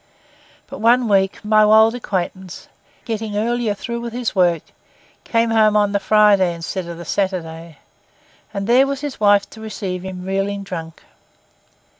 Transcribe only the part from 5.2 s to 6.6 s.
came home on the Friday